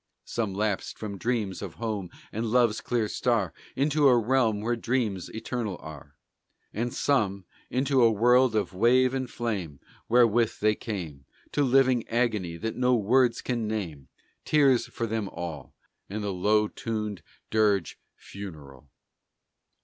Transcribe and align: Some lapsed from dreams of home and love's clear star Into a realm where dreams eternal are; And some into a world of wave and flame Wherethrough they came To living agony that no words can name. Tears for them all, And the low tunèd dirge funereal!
Some 0.25 0.55
lapsed 0.55 0.97
from 0.97 1.19
dreams 1.19 1.61
of 1.61 1.75
home 1.75 2.09
and 2.31 2.47
love's 2.47 2.81
clear 2.81 3.07
star 3.07 3.53
Into 3.75 4.07
a 4.07 4.17
realm 4.17 4.59
where 4.61 4.75
dreams 4.75 5.29
eternal 5.29 5.77
are; 5.79 6.15
And 6.73 6.91
some 6.91 7.45
into 7.69 8.01
a 8.01 8.09
world 8.09 8.55
of 8.55 8.73
wave 8.73 9.13
and 9.13 9.29
flame 9.29 9.79
Wherethrough 10.09 10.59
they 10.59 10.73
came 10.73 11.25
To 11.51 11.63
living 11.63 12.07
agony 12.07 12.57
that 12.57 12.75
no 12.75 12.95
words 12.95 13.43
can 13.43 13.67
name. 13.67 14.07
Tears 14.43 14.87
for 14.87 15.05
them 15.05 15.29
all, 15.29 15.75
And 16.09 16.23
the 16.23 16.33
low 16.33 16.67
tunèd 16.67 17.21
dirge 17.51 17.99
funereal! 18.15 18.89